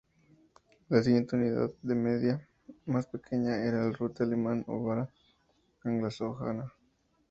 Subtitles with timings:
[0.89, 2.49] La siguiente unidad de medida
[2.87, 5.07] más pequeña era el "rute" alemán o vara
[5.83, 6.73] anglosajona.